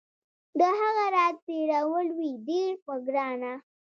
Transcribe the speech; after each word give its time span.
د 0.59 0.61
هغه 0.79 1.05
راتېرول 1.17 2.07
وي 2.17 2.31
ډیر 2.47 2.71
په 2.85 2.93
ګرانه 3.05 3.53